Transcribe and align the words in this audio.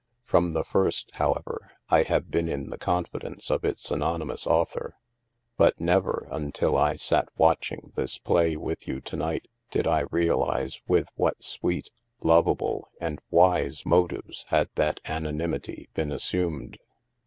From 0.25 0.53
the 0.53 0.63
first, 0.63 1.11
however, 1.13 1.73
I 1.89 2.01
have 2.01 2.31
been 2.31 2.49
in 2.49 2.71
the 2.71 2.77
confidence 2.79 3.51
of 3.51 3.63
its 3.63 3.91
anonymous 3.91 4.47
author; 4.47 4.95
but 5.57 5.79
never, 5.79 6.27
until 6.31 6.75
I 6.75 6.95
sat 6.95 7.29
watching 7.37 7.91
this 7.93 8.17
play 8.17 8.55
with 8.57 8.87
you 8.87 8.99
to 9.01 9.15
night, 9.15 9.47
did 9.69 9.85
I 9.85 10.05
realize 10.09 10.81
with 10.87 11.09
what 11.17 11.43
sweet, 11.43 11.91
lovable, 12.23 12.89
and 12.99 13.19
wise 13.29 13.85
motives 13.85 14.45
had 14.47 14.69
that 14.73 14.99
anonymity 15.05 15.87
been 15.93 16.11
assumed." 16.11 16.79